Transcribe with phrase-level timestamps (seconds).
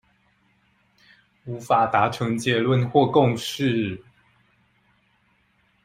[1.43, 4.03] 無法達成結論或共識